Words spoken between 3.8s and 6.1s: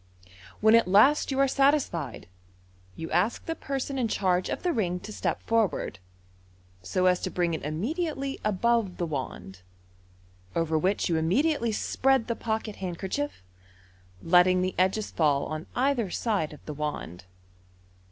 in charge of the ring to step forward,